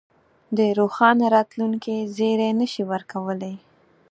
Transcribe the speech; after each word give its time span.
د 0.57 0.59
روښانه 0.79 1.25
راتلونکې 1.35 1.95
زېری 2.15 2.49
نه 2.59 2.65
شي 2.71 2.83
ورکولای. 2.91 3.55